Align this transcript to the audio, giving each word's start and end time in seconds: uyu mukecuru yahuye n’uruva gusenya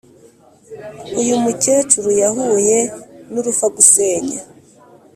uyu 1.21 1.35
mukecuru 1.43 2.09
yahuye 2.21 2.77
n’uruva 3.31 3.65
gusenya 3.75 4.39